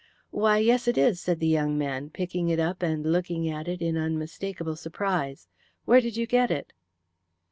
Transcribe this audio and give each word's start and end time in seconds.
"Why, 0.31 0.57
yes, 0.57 0.87
it 0.87 0.97
is," 0.97 1.21
said 1.21 1.39
the 1.39 1.45
young 1.47 1.77
man, 1.77 2.09
picking 2.09 2.49
it 2.49 2.59
up 2.59 2.81
and 2.81 3.05
looking 3.05 3.47
at 3.47 3.67
it 3.67 3.83
in 3.83 3.97
unmistakable 3.97 4.75
surprise. 4.75 5.47
"Where 5.85 6.01
did 6.01 6.17
you 6.17 6.25
get 6.25 6.49
it?" 6.49 6.73